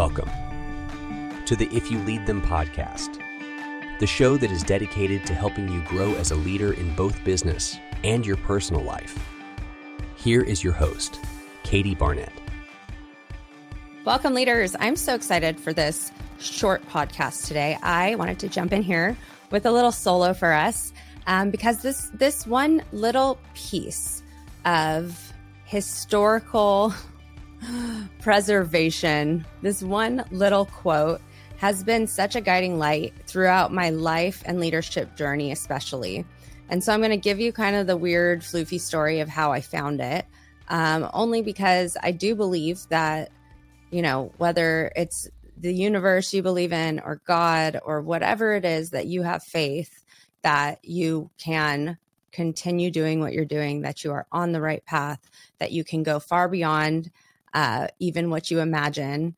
[0.00, 0.30] Welcome
[1.44, 3.20] to the If You Lead Them podcast,
[3.98, 7.76] the show that is dedicated to helping you grow as a leader in both business
[8.02, 9.22] and your personal life.
[10.16, 11.20] Here is your host,
[11.64, 12.32] Katie Barnett.
[14.06, 14.74] Welcome, leaders.
[14.80, 17.76] I'm so excited for this short podcast today.
[17.82, 19.18] I wanted to jump in here
[19.50, 20.94] with a little solo for us
[21.26, 24.22] um, because this this one little piece
[24.64, 25.34] of
[25.66, 26.94] historical
[28.20, 31.20] preservation, this one little quote
[31.58, 36.24] has been such a guiding light throughout my life and leadership journey, especially.
[36.70, 39.52] And so I'm going to give you kind of the weird, floofy story of how
[39.52, 40.24] I found it,
[40.68, 43.30] um, only because I do believe that,
[43.90, 48.90] you know, whether it's the universe you believe in or God or whatever it is
[48.90, 50.04] that you have faith
[50.42, 51.98] that you can
[52.32, 55.18] continue doing what you're doing, that you are on the right path,
[55.58, 57.10] that you can go far beyond
[57.54, 59.36] uh, even what you imagine.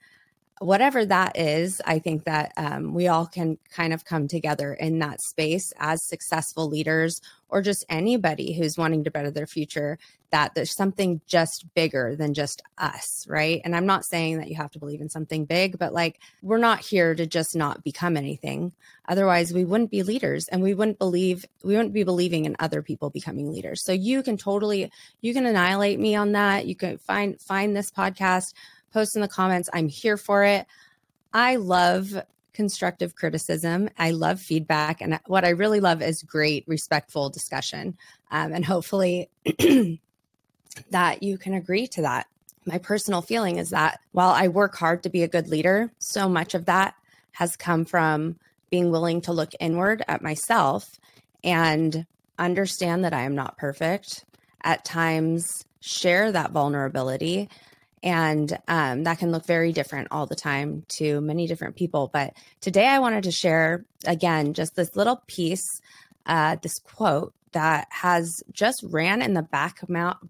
[0.62, 5.00] Whatever that is, I think that um, we all can kind of come together in
[5.00, 9.98] that space as successful leaders or just anybody who's wanting to better their future,
[10.30, 13.60] that there's something just bigger than just us, right?
[13.64, 16.58] And I'm not saying that you have to believe in something big, but like we're
[16.58, 18.72] not here to just not become anything.
[19.08, 22.82] Otherwise, we wouldn't be leaders and we wouldn't believe, we wouldn't be believing in other
[22.82, 23.84] people becoming leaders.
[23.84, 24.90] So you can totally,
[25.20, 26.66] you can annihilate me on that.
[26.66, 28.54] You can find, find this podcast,
[28.92, 29.68] post in the comments.
[29.72, 30.66] I'm here for it.
[31.32, 33.88] I love constructive criticism.
[33.98, 35.00] I love feedback.
[35.00, 37.96] And what I really love is great, respectful discussion.
[38.30, 39.30] Um, and hopefully
[40.90, 42.26] that you can agree to that.
[42.64, 46.28] My personal feeling is that while I work hard to be a good leader, so
[46.28, 46.94] much of that
[47.32, 48.36] has come from
[48.70, 51.00] being willing to look inward at myself
[51.42, 52.06] and
[52.38, 54.24] understand that I am not perfect.
[54.62, 57.48] At times, share that vulnerability
[58.02, 62.10] and um, that can look very different all the time to many different people.
[62.12, 65.66] But today I wanted to share again just this little piece,
[66.26, 69.80] uh, this quote that has just ran in the back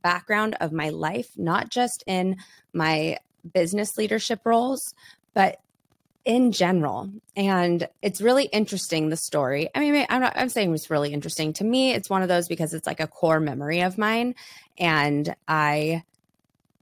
[0.03, 2.37] background of my life, not just in
[2.73, 3.19] my
[3.53, 4.95] business leadership roles,
[5.35, 5.61] but
[6.25, 7.11] in general.
[7.35, 9.71] And it's really interesting, the story.
[9.75, 11.53] I mean, I'm not, I'm saying it's really interesting.
[11.55, 14.35] To me, it's one of those because it's like a core memory of mine.
[14.79, 16.05] And I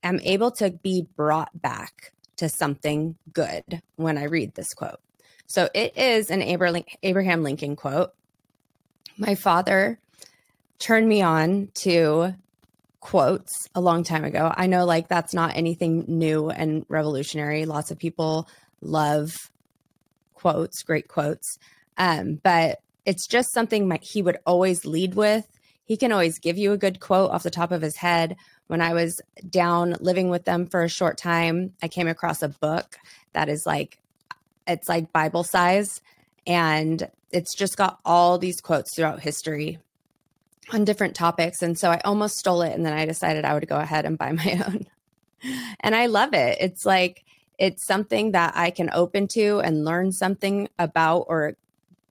[0.03, 5.01] am able to be brought back to something good when I read this quote.
[5.47, 8.13] So it is an Abraham Lincoln quote.
[9.19, 9.99] My father
[10.79, 12.35] turned me on to
[13.01, 14.53] quotes a long time ago.
[14.55, 17.67] I know like that's not anything new and revolutionary.
[17.67, 18.49] Lots of people
[18.81, 19.51] love
[20.35, 21.59] quotes, great quotes.
[21.99, 25.47] Um, but it's just something my, he would always lead with.
[25.91, 28.37] He can always give you a good quote off the top of his head
[28.69, 32.49] when I was down living with them for a short time, I came across a
[32.49, 32.97] book
[33.33, 33.99] that is like,
[34.69, 36.01] it's like Bible size.
[36.47, 39.81] And it's just got all these quotes throughout history
[40.73, 41.61] on different topics.
[41.61, 42.73] And so I almost stole it.
[42.73, 44.87] And then I decided I would go ahead and buy my own.
[45.81, 46.59] and I love it.
[46.61, 47.25] It's like,
[47.59, 51.57] it's something that I can open to and learn something about or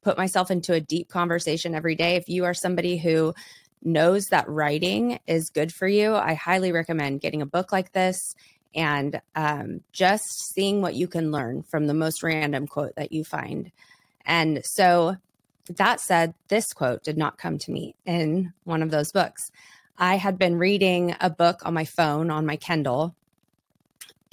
[0.01, 2.17] put myself into a deep conversation every day.
[2.17, 3.33] If you are somebody who
[3.83, 8.35] knows that writing is good for you, I highly recommend getting a book like this
[8.75, 13.23] and um, just seeing what you can learn from the most random quote that you
[13.23, 13.71] find.
[14.25, 15.17] And so,
[15.77, 19.51] that said, this quote did not come to me in one of those books.
[19.97, 23.15] I had been reading a book on my phone on my Kindle,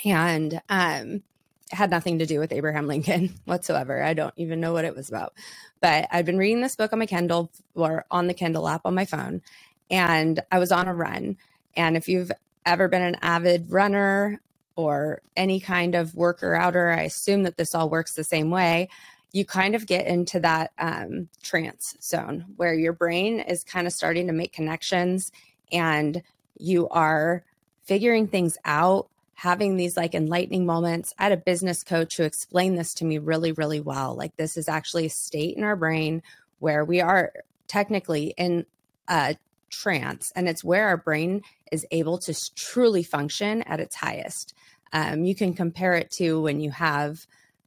[0.04, 1.22] and um,
[1.70, 4.02] had nothing to do with Abraham Lincoln whatsoever.
[4.02, 5.34] I don't even know what it was about.
[5.80, 8.94] But I'd been reading this book on my Kindle or on the Kindle app on
[8.94, 9.42] my phone,
[9.90, 11.36] and I was on a run.
[11.76, 12.32] And if you've
[12.64, 14.40] ever been an avid runner
[14.74, 18.88] or any kind of worker outer, I assume that this all works the same way.
[19.32, 23.92] You kind of get into that um, trance zone where your brain is kind of
[23.92, 25.30] starting to make connections
[25.70, 26.22] and
[26.58, 27.44] you are
[27.84, 31.12] figuring things out having these like enlightening moments.
[31.18, 34.16] I had a business coach who explained this to me really, really well.
[34.16, 36.22] Like, this is actually a state in our brain
[36.58, 37.32] where we are
[37.68, 38.64] technically in
[39.08, 39.36] a
[39.70, 44.54] trance, and it's where our brain is able to truly function at its highest.
[44.92, 47.26] Um, you can compare it to when you have,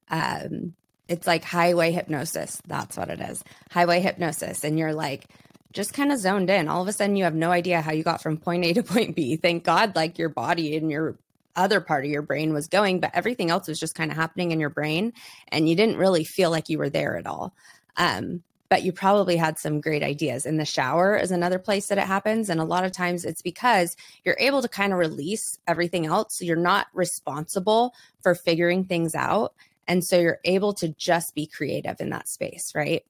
[0.09, 0.73] um,
[1.07, 2.61] it's like highway hypnosis.
[2.65, 4.63] That's what it is highway hypnosis.
[4.63, 5.27] And you're like,
[5.71, 6.67] just kind of zoned in.
[6.67, 8.81] All of a sudden, you have no idea how you got from point A to
[8.81, 9.35] point B.
[9.35, 11.19] Thank God, like your body and your
[11.59, 14.51] other part of your brain was going, but everything else was just kind of happening
[14.51, 15.13] in your brain
[15.49, 17.53] and you didn't really feel like you were there at all.
[17.97, 20.45] Um, but you probably had some great ideas.
[20.45, 22.49] In the shower is another place that it happens.
[22.49, 26.37] And a lot of times it's because you're able to kind of release everything else.
[26.37, 29.55] So you're not responsible for figuring things out.
[29.87, 33.03] And so you're able to just be creative in that space, right?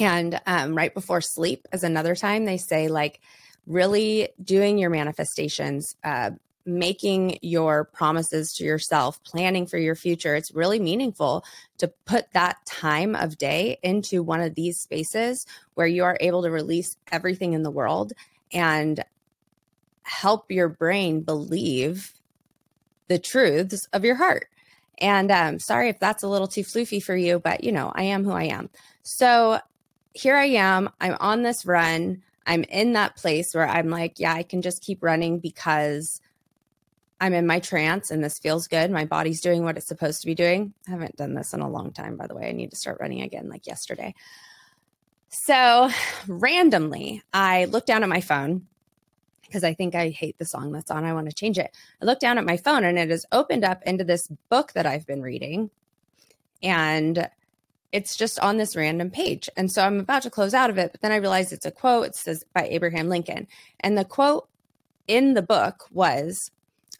[0.00, 3.20] And um, right before sleep is another time they say, like,
[3.66, 6.30] really doing your manifestations, uh,
[6.66, 11.44] making your promises to yourself, planning for your future, it's really meaningful
[11.78, 16.42] to put that time of day into one of these spaces where you are able
[16.42, 18.12] to release everything in the world
[18.52, 19.04] and
[20.02, 22.12] help your brain believe
[23.08, 24.48] the truths of your heart.
[24.98, 28.04] And um, sorry if that's a little too floofy for you, but you know, I
[28.04, 28.70] am who I am.
[29.02, 29.60] So
[30.14, 30.88] here I am.
[31.00, 32.22] I'm on this run.
[32.46, 36.20] I'm in that place where I'm like, yeah, I can just keep running because
[37.20, 38.90] I'm in my trance and this feels good.
[38.90, 40.74] My body's doing what it's supposed to be doing.
[40.86, 42.48] I haven't done this in a long time, by the way.
[42.48, 44.14] I need to start running again like yesterday.
[45.28, 45.90] So,
[46.28, 48.66] randomly, I look down at my phone
[49.42, 51.04] because I think I hate the song that's on.
[51.04, 51.76] I want to change it.
[52.00, 54.86] I look down at my phone and it has opened up into this book that
[54.86, 55.70] I've been reading.
[56.62, 57.28] And
[57.92, 59.48] it's just on this random page.
[59.56, 61.70] And so I'm about to close out of it, but then I realize it's a
[61.70, 62.06] quote.
[62.06, 63.46] It says by Abraham Lincoln.
[63.80, 64.48] And the quote
[65.06, 66.50] in the book was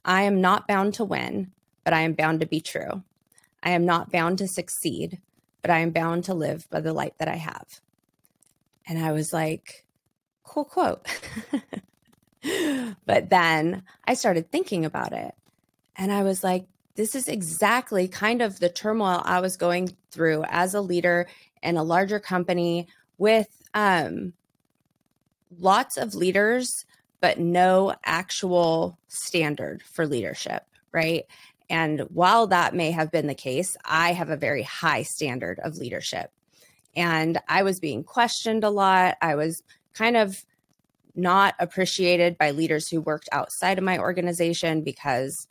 [0.06, 1.50] I am not bound to win,
[1.84, 3.02] but I am bound to be true.
[3.62, 5.20] I am not bound to succeed,
[5.62, 7.80] but I am bound to live by the light that I have.
[8.86, 9.84] And I was like,
[10.44, 11.04] cool quote.
[13.04, 15.34] but then I started thinking about it.
[15.96, 20.44] And I was like, this is exactly kind of the turmoil I was going through
[20.48, 21.26] as a leader
[21.64, 22.86] in a larger company
[23.18, 24.34] with um,
[25.58, 26.85] lots of leaders
[27.20, 31.24] but no actual standard for leadership, right?
[31.68, 35.76] And while that may have been the case, I have a very high standard of
[35.76, 36.30] leadership.
[36.94, 39.16] And I was being questioned a lot.
[39.20, 40.44] I was kind of
[41.14, 45.48] not appreciated by leaders who worked outside of my organization because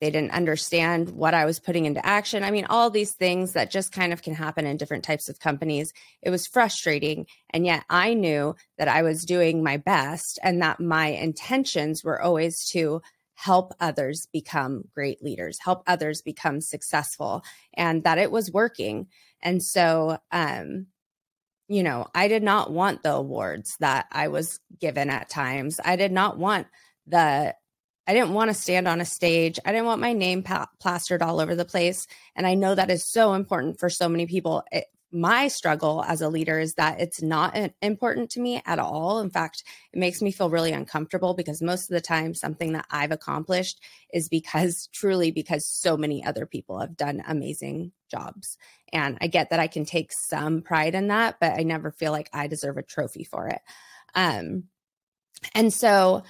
[0.00, 2.42] they didn't understand what I was putting into action.
[2.42, 5.38] I mean, all these things that just kind of can happen in different types of
[5.38, 5.92] companies.
[6.22, 7.26] It was frustrating.
[7.50, 12.20] And yet I knew that I was doing my best and that my intentions were
[12.20, 13.02] always to
[13.34, 17.42] help others become great leaders, help others become successful,
[17.74, 19.06] and that it was working.
[19.42, 20.86] And so, um,
[21.68, 25.78] you know, I did not want the awards that I was given at times.
[25.82, 26.66] I did not want
[27.06, 27.54] the
[28.06, 29.58] I didn't want to stand on a stage.
[29.64, 32.06] I didn't want my name pa- plastered all over the place.
[32.34, 34.64] And I know that is so important for so many people.
[34.72, 39.18] It, my struggle as a leader is that it's not important to me at all.
[39.18, 42.86] In fact, it makes me feel really uncomfortable because most of the time, something that
[42.90, 43.82] I've accomplished
[44.12, 48.56] is because truly because so many other people have done amazing jobs.
[48.92, 52.12] And I get that I can take some pride in that, but I never feel
[52.12, 53.60] like I deserve a trophy for it.
[54.14, 54.64] Um,
[55.54, 56.22] and so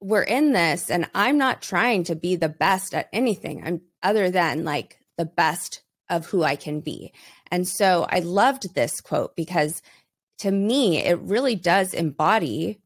[0.00, 3.62] we're in this and I'm not trying to be the best at anything.
[3.64, 7.12] I'm other than like the best of who I can be.
[7.50, 9.82] And so I loved this quote because
[10.38, 12.80] to me, it really does embody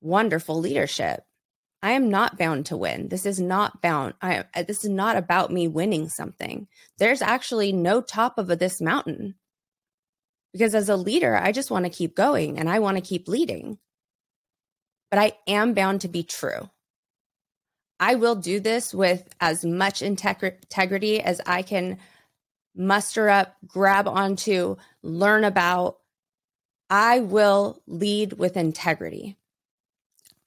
[0.00, 1.24] wonderful leadership.
[1.82, 3.08] I am not bound to win.
[3.08, 4.14] This is not bound.
[4.22, 6.66] I, uh, this is not about me winning something.
[6.98, 9.34] There's actually no top of this mountain.
[10.52, 13.28] Because as a leader, I just want to keep going and I want to keep
[13.28, 13.78] leading
[15.14, 16.68] but I am bound to be true.
[18.00, 21.98] I will do this with as much integrity as I can
[22.74, 25.98] muster up, grab onto, learn about.
[26.90, 29.36] I will lead with integrity.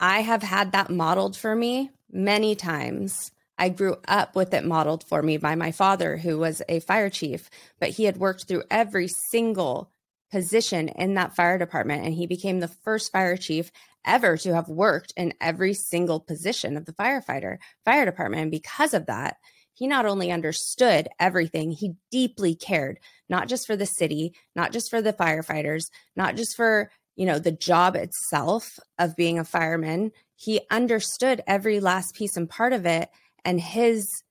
[0.02, 3.32] I have had that modeled for me many times.
[3.58, 7.10] I grew up with it modeled for me by my father, who was a fire
[7.10, 9.90] chief, but he had worked through every single
[10.32, 13.72] position in that fire department and he became the first fire chief
[14.06, 18.44] ever to have worked in every single position of the firefighter fire department.
[18.44, 19.38] And because of that,
[19.74, 24.90] he not only understood everything, he deeply cared, not just for the city, not just
[24.90, 30.12] for the firefighters, not just for, you know, the job itself of being a fireman.
[30.36, 33.10] He understood every last piece and part of it.
[33.46, 34.24] And his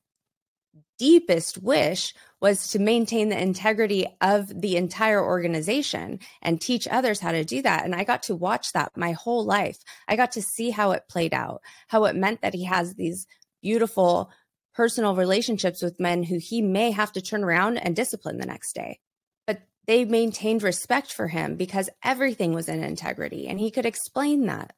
[0.99, 7.33] deepest wish was to maintain the integrity of the entire organization and teach others how
[7.33, 7.85] to do that.
[7.85, 9.79] And I got to watch that my whole life.
[10.07, 13.27] I got to see how it played out, how it meant that he has these
[13.63, 14.31] beautiful
[14.75, 18.75] personal relationships with men who he may have to turn around and discipline the next
[18.75, 19.01] day.
[19.47, 24.47] But they maintained respect for him because everything was in integrity and he could explain
[24.47, 24.75] that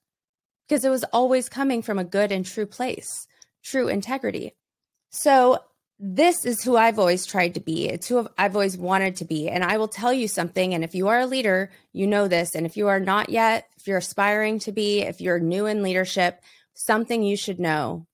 [0.69, 3.27] because it was always coming from a good and true place,
[3.65, 4.55] true integrity.
[5.11, 5.59] So
[6.01, 7.89] this is who I've always tried to be.
[7.89, 9.49] It's who I've always wanted to be.
[9.49, 10.73] And I will tell you something.
[10.73, 12.55] And if you are a leader, you know this.
[12.55, 15.83] And if you are not yet, if you're aspiring to be, if you're new in
[15.83, 16.41] leadership,
[16.75, 18.07] something you should know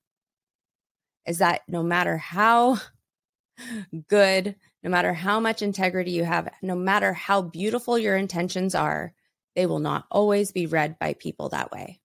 [1.26, 2.78] is that no matter how
[4.08, 9.12] good, no matter how much integrity you have, no matter how beautiful your intentions are,
[9.54, 12.00] they will not always be read by people that way.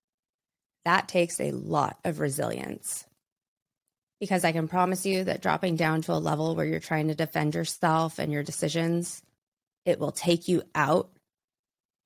[0.84, 3.06] That takes a lot of resilience
[4.20, 7.16] because I can promise you that dropping down to a level where you're trying to
[7.16, 9.22] defend yourself and your decisions,
[9.86, 11.10] it will take you out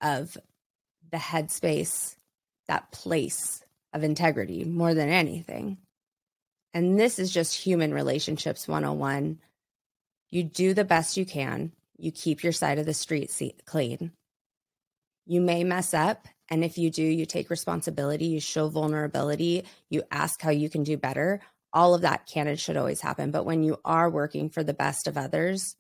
[0.02, 0.38] of
[1.12, 2.16] the headspace,
[2.68, 5.78] that place of integrity more than anything.
[6.74, 9.40] And this is just human relationships 101.
[10.30, 13.32] You do the best you can, you keep your side of the street
[13.66, 14.12] clean.
[15.26, 16.28] You may mess up.
[16.50, 20.84] And if you do, you take responsibility, you show vulnerability, you ask how you can
[20.84, 21.40] do better
[21.74, 23.32] all of that can and should always happen.
[23.32, 25.76] But when you are working for the best of others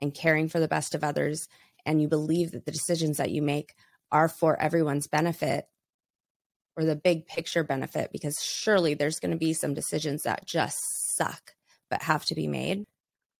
[0.00, 1.48] and caring for the best of others,
[1.86, 3.74] and you believe that the decisions that you make
[4.10, 5.66] are for everyone's benefit
[6.76, 10.76] or the big picture benefit, because surely there's going to be some decisions that just
[11.16, 11.54] suck
[11.88, 12.84] but have to be made.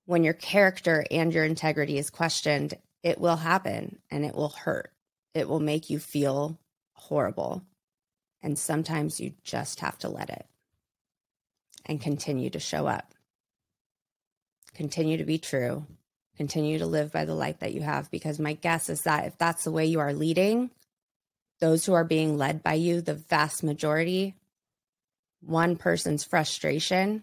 [0.06, 4.92] When your character and your integrity is questioned, it will happen and it will hurt.
[5.34, 6.58] It will make you feel
[6.92, 7.64] horrible.
[8.42, 10.46] And sometimes you just have to let it
[11.86, 13.14] and continue to show up.
[14.74, 15.86] Continue to be true.
[16.36, 18.10] Continue to live by the light that you have.
[18.10, 20.70] Because my guess is that if that's the way you are leading,
[21.60, 24.34] those who are being led by you, the vast majority,
[25.40, 27.22] one person's frustration,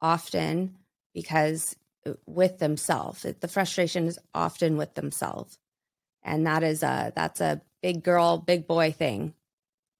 [0.00, 0.76] often
[1.12, 5.58] because uh, with themselves, the frustration is often with themselves.
[6.22, 9.34] And that is a that's a big girl, big boy thing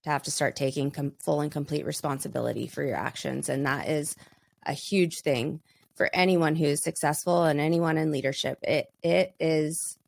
[0.06, 3.48] to have to start taking com- full and complete responsibility for your actions.
[3.48, 4.14] And that is
[4.64, 5.60] a huge thing
[5.96, 8.58] for anyone who's successful and anyone in leadership.
[8.62, 9.98] It it is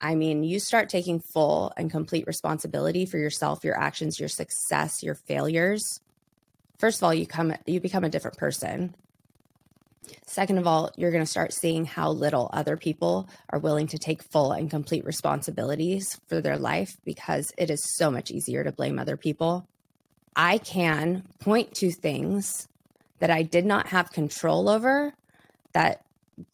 [0.00, 5.02] I mean, you start taking full and complete responsibility for yourself, your actions, your success,
[5.02, 6.00] your failures.
[6.78, 8.94] First of all, you come you become a different person.
[10.34, 13.98] Second of all, you're going to start seeing how little other people are willing to
[13.98, 18.72] take full and complete responsibilities for their life because it is so much easier to
[18.72, 19.68] blame other people.
[20.34, 22.66] I can point to things
[23.20, 25.14] that I did not have control over
[25.72, 26.04] that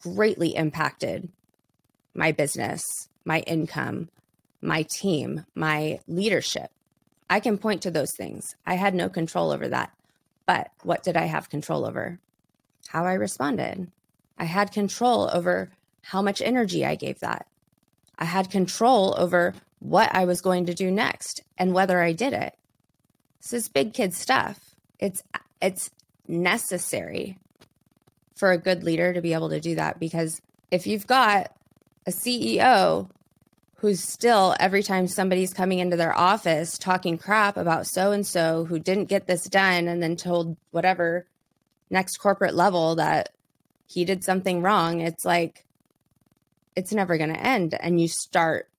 [0.03, 1.29] greatly impacted
[2.13, 2.83] my business,
[3.25, 4.09] my income,
[4.61, 6.69] my team, my leadership.
[7.31, 8.45] I can point to those things.
[8.63, 9.91] I had no control over that.
[10.45, 12.19] But what did I have control over?
[12.87, 13.91] How I responded.
[14.37, 15.71] I had control over
[16.01, 17.47] how much energy I gave that.
[18.17, 22.33] I had control over what I was going to do next and whether I did
[22.33, 22.55] it.
[23.41, 24.75] This is big kid stuff.
[24.99, 25.23] It's
[25.61, 25.89] it's
[26.27, 27.37] necessary
[28.35, 31.51] for a good leader to be able to do that because if you've got
[32.07, 33.09] a CEO
[33.75, 38.65] who's still every time somebody's coming into their office talking crap about so and so
[38.65, 41.25] who didn't get this done and then told whatever
[41.91, 43.29] next corporate level that
[43.85, 45.65] he did something wrong, it's like
[46.75, 47.75] it's never going to end.
[47.79, 48.69] And you start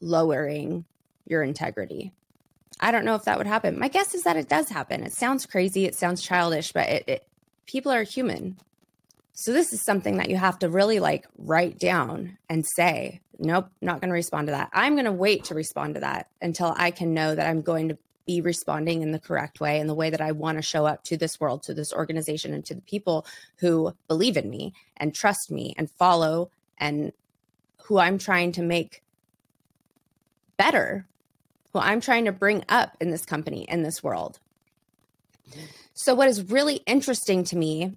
[0.00, 0.84] lowering
[1.26, 2.12] your integrity.
[2.80, 3.78] I don't know if that would happen.
[3.78, 5.04] My guess is that it does happen.
[5.04, 7.26] It sounds crazy, it sounds childish, but it, it
[7.66, 8.56] people are human.
[9.32, 13.68] So this is something that you have to really like write down and say, nope,
[13.80, 14.70] not going to respond to that.
[14.72, 17.88] I'm going to wait to respond to that until I can know that I'm going
[17.88, 20.86] to be responding in the correct way and the way that I want to show
[20.86, 23.26] up to this world, to this organization, and to the people
[23.56, 27.12] who believe in me and trust me and follow and
[27.84, 29.02] who I'm trying to make
[30.56, 31.06] better,
[31.72, 34.38] who I'm trying to bring up in this company, in this world.
[35.92, 37.94] So, what is really interesting to me,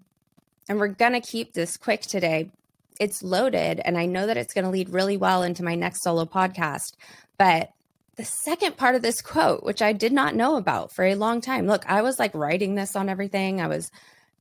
[0.67, 2.51] and we're going to keep this quick today,
[3.00, 6.03] it's loaded, and I know that it's going to lead really well into my next
[6.03, 6.93] solo podcast.
[7.38, 7.72] But
[8.17, 11.39] the second part of this quote, which I did not know about for a long
[11.39, 11.67] time.
[11.67, 13.62] Look, I was like writing this on everything.
[13.62, 13.91] I was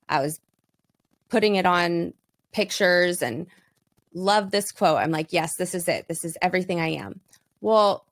[0.08, 0.40] I was
[1.28, 2.14] putting it on
[2.52, 3.46] pictures and
[4.14, 4.96] love this quote.
[4.96, 6.08] I'm like, yes, this is it.
[6.08, 7.20] This is everything I am.
[7.60, 8.06] Well,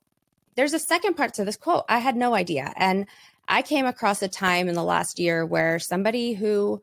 [0.55, 1.85] there's a second part to this quote.
[1.89, 2.71] I had no idea.
[2.75, 3.07] And
[3.47, 6.81] I came across a time in the last year where somebody who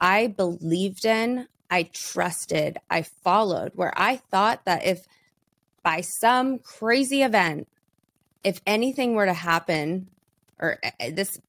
[0.00, 5.06] I believed in, I trusted, I followed, where I thought that if
[5.82, 7.68] by some crazy event
[8.46, 10.06] if anything were to happen,
[10.60, 11.40] or uh, uh, this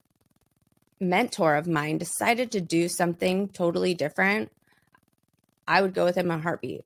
[1.00, 4.52] mentor of mine decided to do something totally different,
[5.68, 6.84] I would go with him a heartbeat.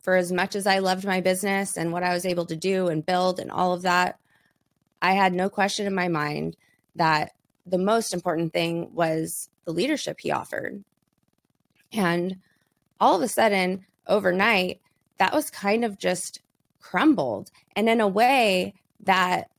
[0.00, 2.88] For as much as I loved my business and what I was able to do
[2.88, 4.18] and build and all of that,
[5.02, 6.56] I had no question in my mind
[6.96, 7.32] that
[7.66, 10.82] the most important thing was the leadership he offered.
[11.92, 12.38] And
[12.98, 14.80] all of a sudden, overnight,
[15.18, 16.40] that was kind of just
[16.80, 17.50] crumbled.
[17.76, 18.72] And in a way
[19.04, 19.50] that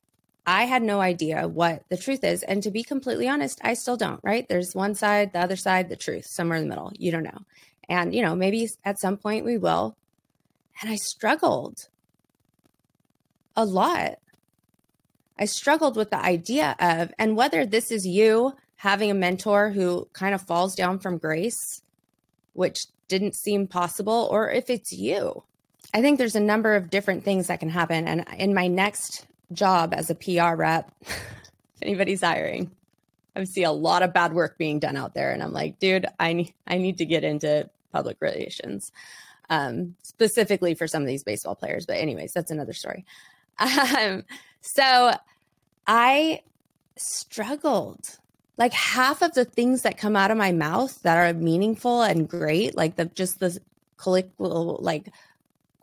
[0.46, 2.42] I had no idea what the truth is.
[2.42, 4.48] And to be completely honest, I still don't, right?
[4.48, 6.92] There's one side, the other side, the truth, somewhere in the middle.
[6.98, 7.42] You don't know.
[7.88, 9.96] And, you know, maybe at some point we will.
[10.80, 11.88] And I struggled
[13.54, 14.18] a lot.
[15.38, 20.08] I struggled with the idea of, and whether this is you having a mentor who
[20.12, 21.82] kind of falls down from grace,
[22.52, 25.44] which didn't seem possible, or if it's you.
[25.94, 28.08] I think there's a number of different things that can happen.
[28.08, 31.18] And in my next job as a PR rep, if
[31.82, 32.70] anybody's hiring,
[33.34, 35.32] I see a lot of bad work being done out there.
[35.32, 38.92] And I'm like, dude, I need I need to get into public relations.
[39.50, 41.84] Um, specifically for some of these baseball players.
[41.84, 43.04] But anyways, that's another story.
[43.58, 44.24] Um,
[44.62, 45.12] so
[45.86, 46.40] I
[46.96, 48.18] struggled.
[48.56, 52.28] Like half of the things that come out of my mouth that are meaningful and
[52.28, 53.58] great, like the just the
[53.96, 55.08] colloquial like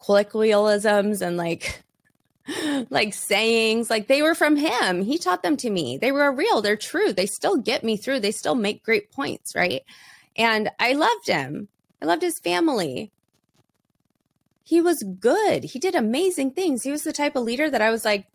[0.03, 1.83] colloquialisms and like
[2.89, 5.01] like sayings like they were from him.
[5.01, 5.97] He taught them to me.
[5.97, 6.61] They were real.
[6.61, 7.13] They're true.
[7.13, 8.19] They still get me through.
[8.19, 9.83] They still make great points right?
[10.35, 11.67] And i loved him.
[12.01, 13.11] I loved his family.
[14.63, 15.63] He was good.
[15.63, 16.83] He did amazing things.
[16.83, 18.27] He was the type of leader that i was like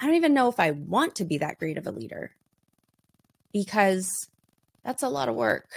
[0.00, 2.34] i don't even know if i want to be that great of a leader.
[3.52, 4.28] Because
[4.84, 5.68] that's a lot of work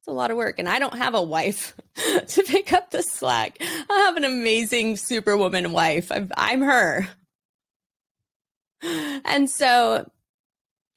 [0.00, 0.58] it's a lot of work.
[0.58, 1.76] And I don't have a wife
[2.26, 3.58] to pick up the slack.
[3.60, 6.10] I have an amazing superwoman wife.
[6.10, 7.06] I'm, I'm her.
[8.82, 10.10] And so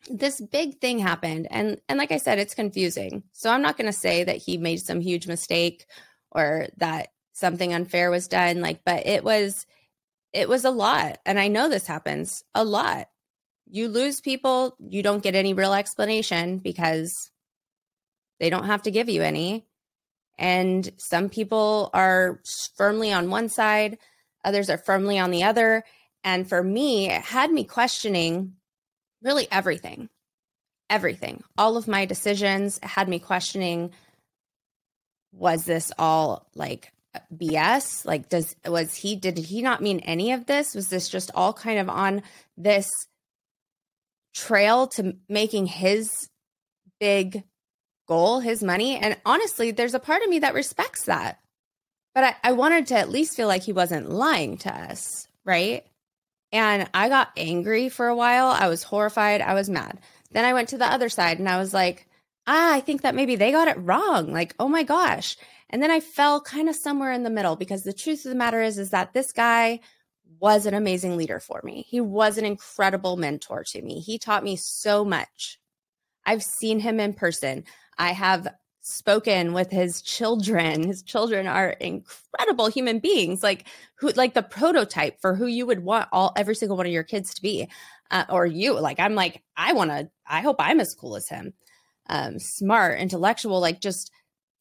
[0.09, 3.23] this big thing happened and and like I said it's confusing.
[3.33, 5.85] So I'm not going to say that he made some huge mistake
[6.31, 9.65] or that something unfair was done like but it was
[10.31, 13.09] it was a lot and I know this happens a lot.
[13.69, 17.31] You lose people, you don't get any real explanation because
[18.43, 19.65] they don't have to give you any.
[20.37, 22.41] And some people are
[22.75, 23.99] firmly on one side,
[24.43, 25.85] others are firmly on the other.
[26.25, 28.55] And for me, it had me questioning
[29.21, 30.09] really everything,
[30.89, 33.91] everything, all of my decisions had me questioning
[35.31, 36.91] was this all like
[37.33, 38.05] BS?
[38.05, 40.75] Like, does, was he, did he not mean any of this?
[40.75, 42.23] Was this just all kind of on
[42.57, 42.89] this
[44.35, 46.11] trail to making his
[46.99, 47.45] big
[48.07, 48.97] goal, his money.
[48.97, 51.39] And honestly, there's a part of me that respects that.
[52.15, 55.83] But I, I wanted to at least feel like he wasn't lying to us, right?
[56.51, 58.47] And I got angry for a while.
[58.47, 59.41] I was horrified.
[59.41, 59.99] I was mad.
[60.31, 62.07] Then I went to the other side and I was like,
[62.45, 64.31] ah, I think that maybe they got it wrong.
[64.31, 65.37] Like, oh my gosh.
[65.69, 68.37] And then I fell kind of somewhere in the middle because the truth of the
[68.37, 69.79] matter is, is that this guy
[70.39, 71.85] was an amazing leader for me.
[71.87, 73.99] He was an incredible mentor to me.
[73.99, 75.57] He taught me so much.
[76.25, 77.63] I've seen him in person.
[77.97, 78.47] I have
[78.81, 80.83] spoken with his children.
[80.83, 85.83] His children are incredible human beings, like who, like the prototype for who you would
[85.83, 87.67] want all every single one of your kids to be,
[88.11, 88.79] uh, or you.
[88.79, 90.09] Like I'm like I want to.
[90.27, 91.53] I hope I'm as cool as him.
[92.09, 94.11] Um, smart, intellectual, like just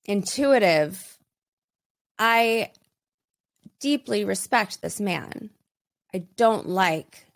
[0.04, 1.18] intuitive.
[2.18, 2.70] I
[3.80, 5.50] deeply respect this man.
[6.14, 7.26] I don't like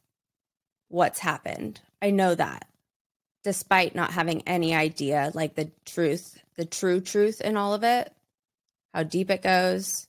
[0.88, 1.80] what's happened.
[2.00, 2.68] I know that
[3.46, 8.12] despite not having any idea like the truth, the true truth in all of it,
[8.92, 10.08] how deep it goes.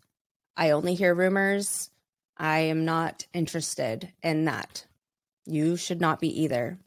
[0.58, 1.92] I only hear rumors.
[2.36, 4.88] I am not interested in that.
[5.46, 6.80] You should not be either.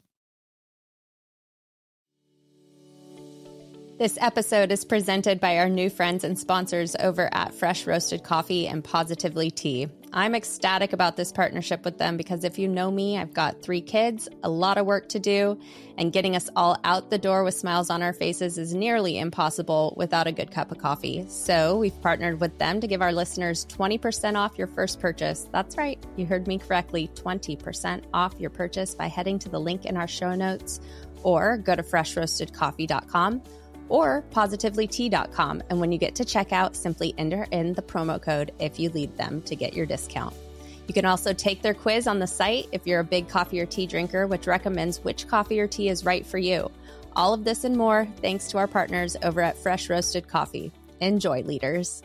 [4.01, 8.67] This episode is presented by our new friends and sponsors over at Fresh Roasted Coffee
[8.67, 9.89] and Positively Tea.
[10.11, 13.79] I'm ecstatic about this partnership with them because if you know me, I've got three
[13.79, 15.59] kids, a lot of work to do,
[15.99, 19.93] and getting us all out the door with smiles on our faces is nearly impossible
[19.95, 21.23] without a good cup of coffee.
[21.29, 25.47] So we've partnered with them to give our listeners 20% off your first purchase.
[25.51, 29.85] That's right, you heard me correctly 20% off your purchase by heading to the link
[29.85, 30.79] in our show notes
[31.21, 33.43] or go to freshroastedcoffee.com
[33.91, 35.63] or positivelytea.com.
[35.69, 39.15] And when you get to checkout, simply enter in the promo code if you lead
[39.17, 40.33] them to get your discount.
[40.87, 43.65] You can also take their quiz on the site if you're a big coffee or
[43.65, 46.71] tea drinker, which recommends which coffee or tea is right for you.
[47.15, 50.71] All of this and more thanks to our partners over at Fresh Roasted Coffee.
[51.01, 52.01] Enjoy, leaders.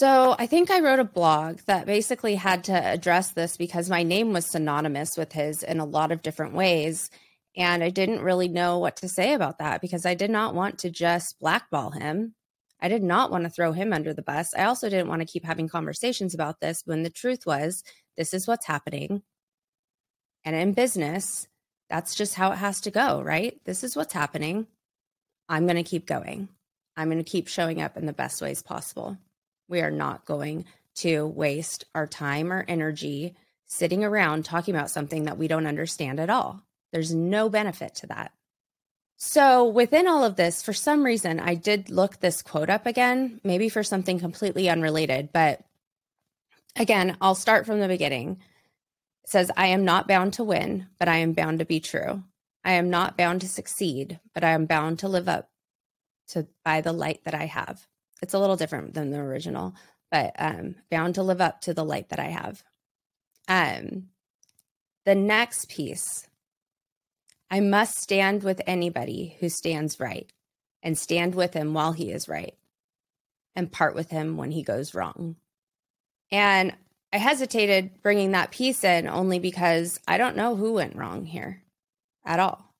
[0.00, 4.02] So I think I wrote a blog that basically had to address this because my
[4.02, 7.10] name was synonymous with his in a lot of different ways.
[7.54, 10.78] And I didn't really know what to say about that because I did not want
[10.78, 12.34] to just blackball him.
[12.80, 14.54] I did not want to throw him under the bus.
[14.56, 17.84] I also didn't want to keep having conversations about this when the truth was
[18.16, 19.20] this is what's happening.
[20.46, 21.46] And in business,
[21.90, 23.60] that's just how it has to go, right?
[23.66, 24.66] This is what's happening.
[25.46, 26.48] I'm going to keep going.
[26.96, 29.18] I'm going to keep showing up in the best ways possible.
[29.70, 35.24] We are not going to waste our time or energy sitting around talking about something
[35.24, 36.62] that we don't understand at all.
[36.92, 38.32] There's no benefit to that.
[39.16, 43.40] So, within all of this, for some reason, I did look this quote up again,
[43.44, 45.28] maybe for something completely unrelated.
[45.32, 45.60] But
[46.74, 48.38] again, I'll start from the beginning.
[49.24, 52.24] It says, I am not bound to win, but I am bound to be true.
[52.64, 55.50] I am not bound to succeed, but I am bound to live up
[56.28, 57.86] to by the light that I have.
[58.22, 59.74] It's a little different than the original,
[60.10, 62.62] but um, bound to live up to the light that I have.
[63.48, 64.08] Um,
[65.06, 66.28] the next piece,
[67.50, 70.30] I must stand with anybody who stands right,
[70.82, 72.54] and stand with him while he is right,
[73.56, 75.36] and part with him when he goes wrong.
[76.30, 76.74] And
[77.12, 81.62] I hesitated bringing that piece in only because I don't know who went wrong here
[82.24, 82.72] at all.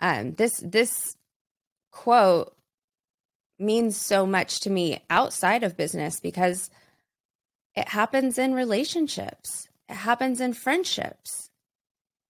[0.00, 1.16] Um, this this
[1.90, 2.54] quote
[3.58, 6.70] means so much to me outside of business because
[7.74, 9.68] it happens in relationships.
[9.88, 11.50] It happens in friendships.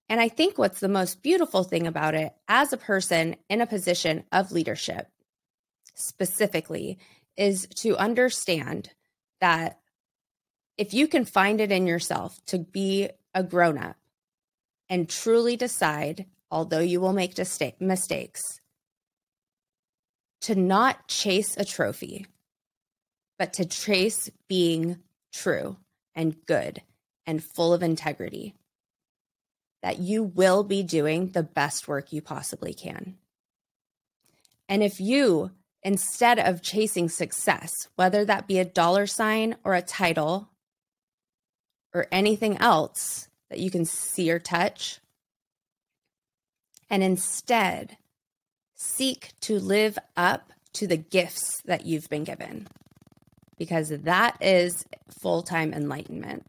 [0.08, 3.66] And I think what's the most beautiful thing about it as a person in a
[3.66, 5.08] position of leadership
[5.94, 6.98] specifically
[7.36, 8.90] is to understand
[9.40, 9.78] that
[10.76, 13.96] if you can find it in yourself to be a grown up
[14.88, 17.34] and truly decide, although you will make
[17.80, 18.57] mistakes,
[20.42, 22.26] to not chase a trophy,
[23.38, 24.98] but to chase being
[25.32, 25.76] true
[26.14, 26.82] and good
[27.26, 28.54] and full of integrity,
[29.82, 33.16] that you will be doing the best work you possibly can.
[34.68, 35.50] And if you,
[35.82, 40.48] instead of chasing success, whether that be a dollar sign or a title
[41.94, 45.00] or anything else that you can see or touch,
[46.90, 47.96] and instead
[48.78, 52.68] seek to live up to the gifts that you've been given,
[53.58, 54.86] because that is
[55.20, 56.46] full time enlightenment.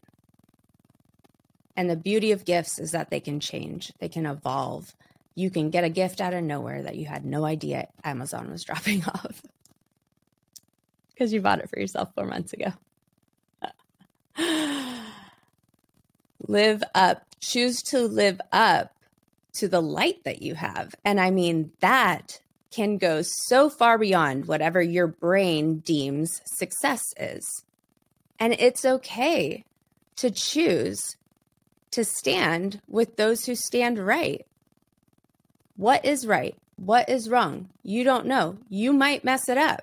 [1.76, 4.94] And the beauty of gifts is that they can change, they can evolve.
[5.34, 8.64] You can get a gift out of nowhere that you had no idea Amazon was
[8.70, 9.42] dropping off
[11.20, 12.72] because you bought it for yourself four months ago.
[16.48, 18.94] live up, choose to live up
[19.54, 20.94] to the light that you have.
[21.04, 27.64] And I mean, that can go so far beyond whatever your brain deems success is.
[28.38, 29.64] And it's okay
[30.16, 31.16] to choose
[31.90, 34.46] to stand with those who stand right.
[35.76, 36.56] What is right?
[36.76, 37.68] What is wrong?
[37.82, 38.58] You don't know.
[38.68, 39.82] You might mess it up.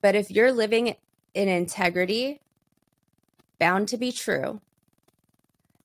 [0.00, 0.96] But if you're living
[1.34, 2.40] in integrity,
[3.58, 4.60] bound to be true,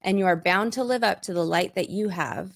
[0.01, 2.51] and you are bound to live up to the light that you have,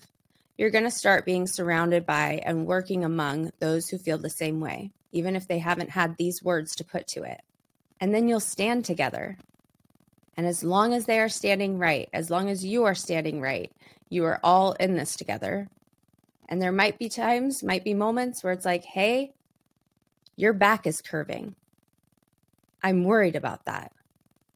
[0.58, 4.60] you're going to start being surrounded by and working among those who feel the same
[4.60, 7.42] way, even if they haven't had these words to put to it.
[8.00, 9.38] And then you'll stand together.
[10.36, 13.72] And as long as they are standing right, as long as you are standing right,
[14.10, 15.70] you are all in this together.
[16.50, 19.34] And there might be times, might be moments where it's like, hey,
[20.36, 21.56] your back is curving.
[22.82, 23.92] I'm worried about that.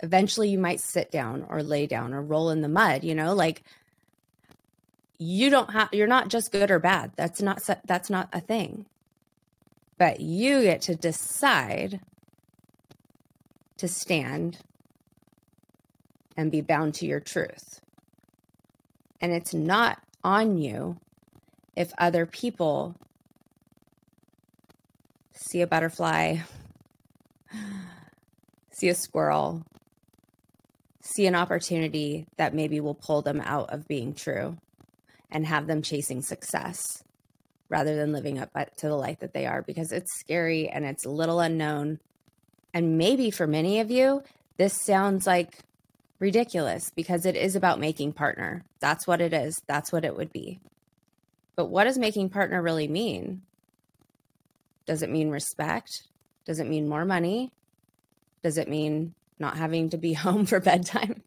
[0.02, 3.34] Eventually, you might sit down or lay down or roll in the mud, you know,
[3.34, 3.64] like
[5.20, 7.12] you don't have you're not just good or bad.
[7.16, 8.86] That's not that's not a thing.
[9.98, 12.02] But you get to decide
[13.78, 14.60] to stand
[16.36, 17.82] and be bound to your truth.
[19.20, 20.98] And it's not on you
[21.76, 22.96] if other people
[25.32, 26.38] see a butterfly
[28.72, 29.64] see a squirrel
[31.02, 34.58] see an opportunity that maybe will pull them out of being true
[35.30, 37.04] and have them chasing success
[37.70, 41.06] rather than living up to the life that they are because it's scary and it's
[41.06, 42.00] a little unknown.
[42.74, 44.24] And maybe for many of you,
[44.58, 45.60] this sounds like
[46.20, 48.64] ridiculous because it is about making partner.
[48.80, 49.62] That's what it is.
[49.68, 50.60] That's what it would be.
[51.56, 53.42] But what does making partner really mean?
[54.86, 56.04] Does it mean respect?
[56.46, 57.52] Does it mean more money?
[58.44, 61.24] Does it mean not having to be home for bedtime?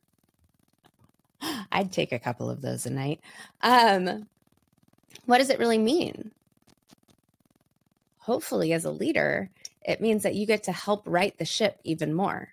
[1.80, 3.20] I'd take a couple of those a night.
[3.62, 4.28] Um,
[5.24, 6.30] what does it really mean?
[8.18, 9.50] Hopefully, as a leader,
[9.82, 12.50] it means that you get to help right the ship even more.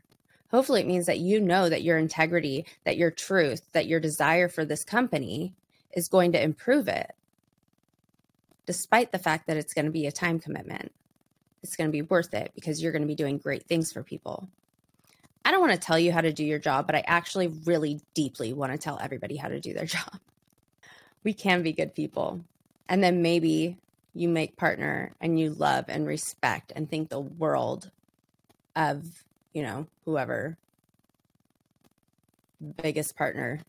[0.49, 4.47] Hopefully, it means that you know that your integrity, that your truth, that your desire
[4.47, 5.53] for this company
[5.91, 7.11] is going to improve it,
[8.65, 10.93] despite the fact that it's going to be a time commitment.
[11.63, 14.03] It's going to be worth it because you're going to be doing great things for
[14.03, 14.47] people.
[15.47, 18.01] I don't want to tell you how to do your job, but I actually really
[18.13, 20.19] deeply want to tell everybody how to do their job.
[21.23, 22.41] We can be good people.
[22.89, 23.77] And then maybe
[24.13, 27.89] you make partner and you love and respect and think the world
[28.75, 29.05] of,
[29.53, 30.57] you know, whoever
[32.83, 33.61] biggest partner.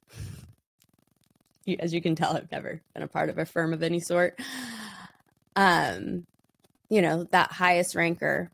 [1.79, 4.41] As you can tell, I've never been a part of a firm of any sort.
[5.55, 6.27] Um,
[6.89, 8.51] you know, that highest ranker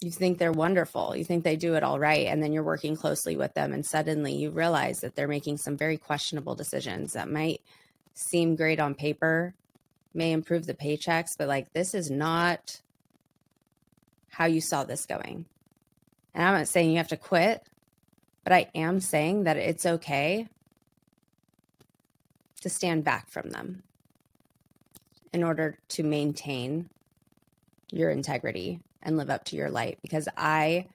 [0.00, 1.14] you think they're wonderful.
[1.14, 2.26] You think they do it all right.
[2.26, 5.76] And then you're working closely with them, and suddenly you realize that they're making some
[5.76, 7.60] very questionable decisions that might
[8.14, 9.54] seem great on paper,
[10.14, 12.80] may improve the paychecks, but like this is not
[14.28, 15.44] how you saw this going.
[16.34, 17.62] And I'm not saying you have to quit,
[18.42, 20.48] but I am saying that it's okay
[22.62, 23.82] to stand back from them
[25.32, 26.88] in order to maintain
[27.90, 30.86] your integrity and live up to your light because I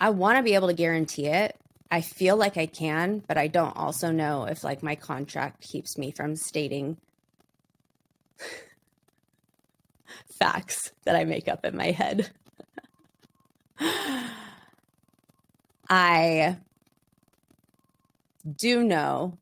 [0.00, 1.56] I want to be able to guarantee it.
[1.90, 5.96] I feel like I can, but I don't also know if like my contract keeps
[5.96, 6.96] me from stating
[10.38, 12.30] facts that I make up in my head.
[15.88, 16.56] I
[18.56, 19.38] do know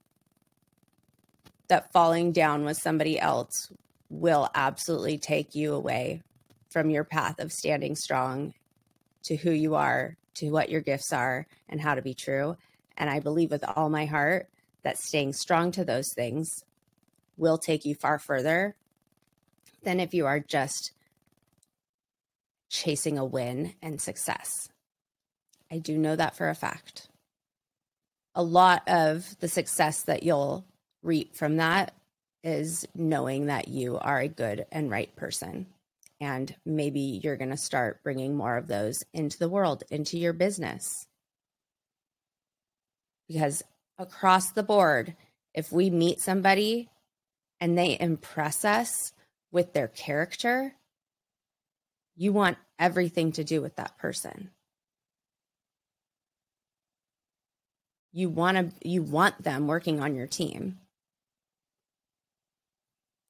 [1.69, 3.73] that falling down with somebody else
[4.11, 6.23] will absolutely take you away
[6.71, 8.55] from your path of standing strong
[9.25, 12.57] to who you are, to what your gifts are, and how to be true.
[12.97, 14.49] And I believe with all my heart
[14.83, 16.65] that staying strong to those things
[17.37, 18.75] will take you far further
[19.83, 20.93] than if you are just
[22.69, 24.69] chasing a win and success.
[25.71, 27.09] I do know that for a fact.
[28.35, 30.65] A lot of the success that you'll
[31.03, 31.95] reap from that
[32.45, 35.67] is knowing that you are a good and right person
[36.21, 40.35] and maybe you're going to start bringing more of those into the world, into your
[40.35, 41.07] business.
[43.27, 43.63] Because
[43.99, 45.17] across the board,
[45.55, 46.91] if we meet somebody
[47.61, 49.13] and they impress us
[49.51, 50.75] with their character,
[52.17, 54.51] you want everything to do with that person.
[58.13, 60.79] You want to you want them working on your team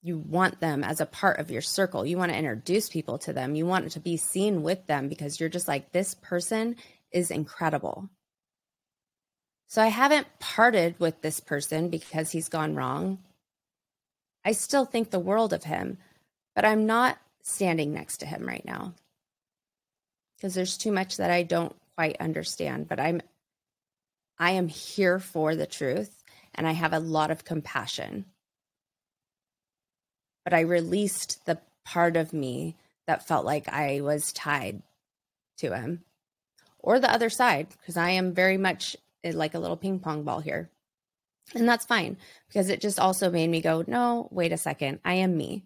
[0.03, 2.07] you want them as a part of your circle.
[2.07, 3.55] You want to introduce people to them.
[3.55, 6.77] You want to be seen with them because you're just like, this person
[7.13, 8.09] is incredible.
[9.67, 13.19] So I haven't parted with this person because he's gone wrong.
[14.45, 15.99] I still think the world of him,
[16.55, 18.95] but I'm not standing next to him right now
[20.37, 23.21] because there's too much that I don't quite understand, but I'm
[24.39, 28.25] I am here for the truth and I have a lot of compassion
[30.45, 32.77] but I released the part of me
[33.07, 34.83] that felt like I was tied
[35.59, 36.05] to him
[36.79, 40.23] or the other side because I am very much eh, like a little ping pong
[40.25, 40.71] ball here.
[41.55, 42.17] And that's fine
[42.49, 45.01] because it just also made me go, no, wait a second.
[45.05, 45.65] I am me.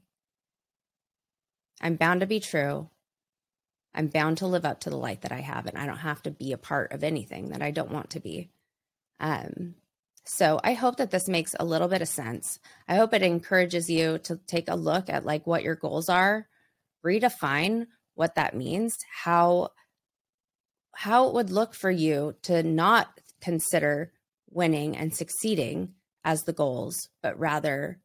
[1.80, 2.88] I'm bound to be true.
[3.94, 6.22] I'm bound to live up to the light that I have, and I don't have
[6.22, 8.48] to be a part of anything that I don't want to be.
[9.20, 9.76] Um,
[10.26, 12.58] so I hope that this makes a little bit of sense.
[12.88, 16.48] I hope it encourages you to take a look at like what your goals are,
[17.04, 19.70] redefine what that means, how
[20.94, 24.12] how it would look for you to not consider
[24.48, 25.92] winning and succeeding
[26.24, 27.98] as the goals, but rather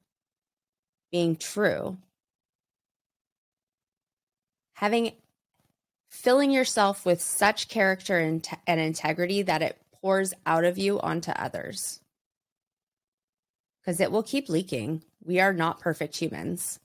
[1.12, 1.98] being true.
[4.74, 5.14] Having
[6.10, 11.32] filling yourself with such character and, and integrity that it pours out of you onto
[11.32, 12.02] others
[13.90, 15.02] because it will keep leaking.
[15.26, 16.80] We are not perfect humans.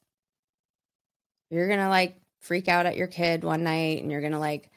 [1.50, 4.38] You're going to like freak out at your kid one night and you're going to
[4.38, 4.70] like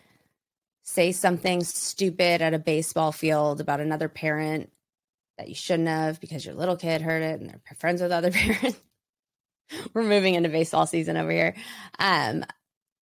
[0.83, 4.69] say something stupid at a baseball field about another parent
[5.37, 8.31] that you shouldn't have because your little kid heard it and they're friends with other
[8.31, 8.77] parents.
[9.93, 11.55] We're moving into baseball season over here.
[11.97, 12.43] Um,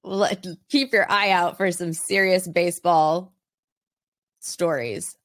[0.03, 3.33] let, keep your eye out for some serious baseball
[4.41, 5.17] stories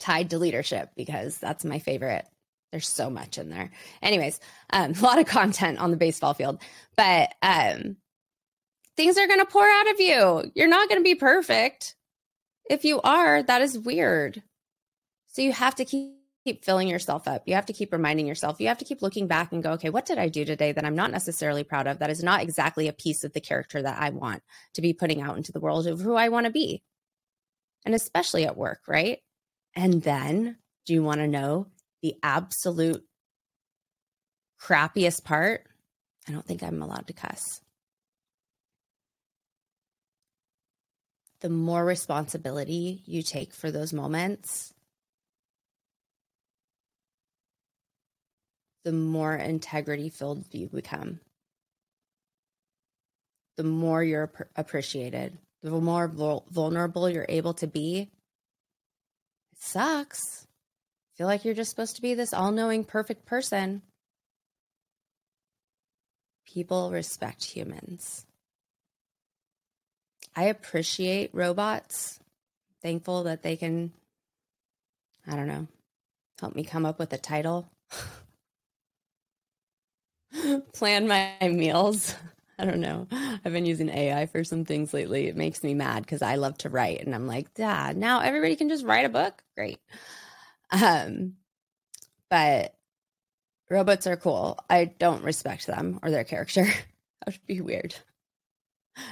[0.00, 2.26] tied to leadership because that's my favorite
[2.70, 3.70] there's so much in there.
[4.02, 6.60] Anyways, um, a lot of content on the baseball field,
[6.96, 7.96] but um,
[8.96, 10.50] things are going to pour out of you.
[10.54, 11.94] You're not going to be perfect.
[12.68, 14.42] If you are, that is weird.
[15.28, 17.44] So you have to keep, keep filling yourself up.
[17.46, 18.60] You have to keep reminding yourself.
[18.60, 20.84] You have to keep looking back and go, okay, what did I do today that
[20.84, 22.00] I'm not necessarily proud of?
[22.00, 24.42] That is not exactly a piece of the character that I want
[24.74, 26.82] to be putting out into the world of who I want to be.
[27.86, 29.20] And especially at work, right?
[29.74, 31.68] And then do you want to know
[32.02, 33.04] the absolute
[34.60, 35.64] crappiest part,
[36.28, 37.60] I don't think I'm allowed to cuss.
[41.40, 44.74] the more responsibility you take for those moments,
[48.84, 51.20] the more integrity filled you become.
[53.56, 58.10] The more you're appreciated, the more vulnerable you're able to be.
[59.52, 60.47] It sucks.
[61.18, 63.82] Feel like you're just supposed to be this all knowing, perfect person.
[66.46, 68.24] People respect humans.
[70.36, 72.20] I appreciate robots.
[72.82, 73.92] Thankful that they can,
[75.26, 75.66] I don't know,
[76.40, 77.68] help me come up with a title.
[80.72, 82.14] Plan my meals.
[82.60, 83.08] I don't know.
[83.10, 85.26] I've been using AI for some things lately.
[85.26, 88.54] It makes me mad because I love to write, and I'm like, Dad, now everybody
[88.54, 89.42] can just write a book.
[89.56, 89.80] Great.
[90.70, 91.34] Um,
[92.30, 92.74] but
[93.70, 94.58] robots are cool.
[94.68, 96.64] I don't respect them or their character.
[97.24, 97.94] that would be weird.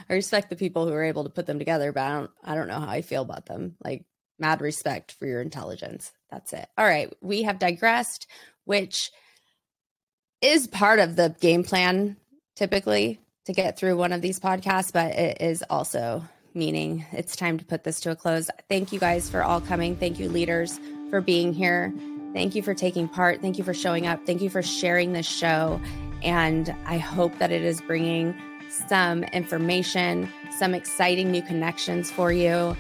[0.09, 2.55] I respect the people who are able to put them together, but I don't I
[2.55, 3.77] don't know how I feel about them.
[3.85, 4.05] Like
[4.39, 6.13] mad respect for your intelligence.
[6.31, 6.69] That's it.
[6.77, 8.27] All right, we have digressed,
[8.65, 9.11] which
[10.43, 12.17] is part of the game plan
[12.57, 16.25] typically to get through one of these podcasts, but it is also
[16.57, 18.51] meaning it's time to put this to a close.
[18.69, 19.95] Thank you guys for all coming.
[19.95, 21.93] Thank you, leaders, for being here.
[22.33, 23.41] Thank you for taking part.
[23.41, 24.25] Thank you for showing up.
[24.27, 25.81] Thank you for sharing this show.
[26.23, 28.35] And I hope that it is bringing
[28.89, 32.77] some information, some exciting new connections for you.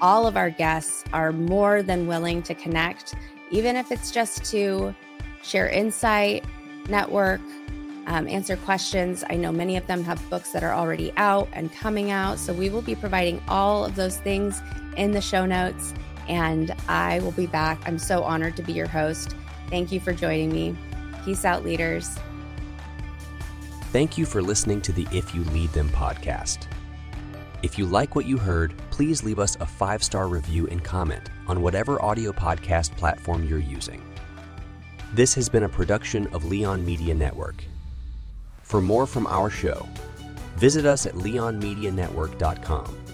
[0.00, 3.14] All of our guests are more than willing to connect,
[3.50, 4.94] even if it's just to
[5.42, 6.44] share insight,
[6.88, 7.40] network,
[8.06, 9.24] um, answer questions.
[9.28, 12.38] I know many of them have books that are already out and coming out.
[12.38, 14.62] So we will be providing all of those things
[14.96, 15.92] in the show notes.
[16.28, 17.80] And I will be back.
[17.86, 19.34] I'm so honored to be your host.
[19.70, 20.76] Thank you for joining me.
[21.24, 22.16] Peace out, leaders.
[23.92, 26.66] Thank you for listening to the If You Lead Them podcast.
[27.62, 31.30] If you like what you heard, please leave us a five star review and comment
[31.48, 34.02] on whatever audio podcast platform you're using.
[35.14, 37.64] This has been a production of Leon Media Network.
[38.66, 39.88] For more from our show,
[40.56, 43.05] visit us at leonmedianetwork.com